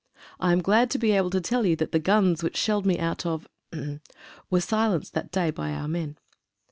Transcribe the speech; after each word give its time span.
I 0.39 0.51
am 0.51 0.63
glad 0.63 0.89
to 0.89 0.97
be 0.97 1.11
able 1.11 1.29
to 1.29 1.39
tell 1.39 1.63
you 1.63 1.75
that 1.75 1.91
the 1.91 1.99
guns 1.99 2.41
which 2.41 2.57
shelled 2.57 2.87
me 2.87 2.97
out 2.97 3.23
of 3.23 3.47
were 4.49 4.59
silenced 4.61 5.13
that 5.13 5.31
day 5.31 5.51
by 5.51 5.73
our 5.73 5.87
men. 5.87 6.17